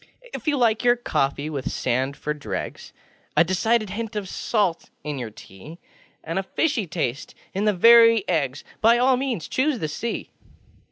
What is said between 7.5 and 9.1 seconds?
in the very eggsŌĆö By